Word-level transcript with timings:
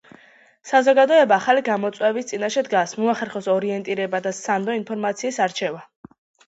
საზოგადოება 0.69 1.37
ახალი 1.43 1.63
გამოწვევის 1.67 2.29
წინაშე 2.31 2.65
დგას- 2.71 2.97
მოახერხოს 3.03 3.53
ორიენტირება 3.57 4.27
და 4.29 4.35
სანდო 4.43 4.79
ინფორმაციის 4.83 5.41
ამორჩევა. 5.47 5.89